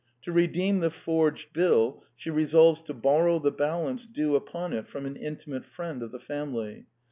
To 0.23 0.31
redeem 0.31 0.79
the 0.79 0.89
forged 0.89 1.53
bill, 1.53 2.03
she 2.15 2.31
resolves 2.31 2.81
to 2.81 2.93
borrow 2.95 3.37
the 3.37 3.51
balance 3.51 4.07
due 4.07 4.35
upon 4.35 4.73
it 4.73 4.87
from 4.87 5.05
an 5.05 5.15
intimate 5.15 5.63
friend 5.67 6.01
of 6.01 6.11
the 6.11 6.19
family. 6.19 6.87